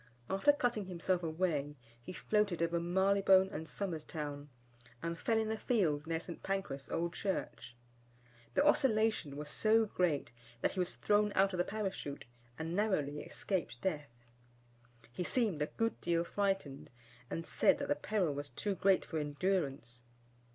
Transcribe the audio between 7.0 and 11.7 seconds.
Church. The oscillation was so great, that he was thrown out of the